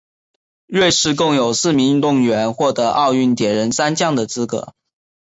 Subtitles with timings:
[0.65, 4.73] 瑞士共有四名运动员获得奥运铁人三项的资格。